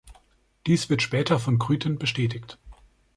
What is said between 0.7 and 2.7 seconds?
wird später von Kryten bestätigt.